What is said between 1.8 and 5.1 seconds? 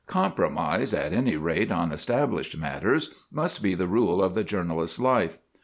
established matters, must be the rule of the journalist's